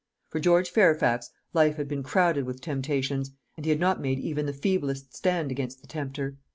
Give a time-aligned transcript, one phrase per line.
[0.29, 4.47] For George Fairfax life had been crowded with temptations; and he had not made even
[4.47, 6.37] the feeblest stand against the tempter.